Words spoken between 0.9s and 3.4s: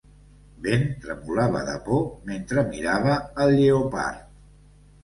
tremolava de por mentre mirava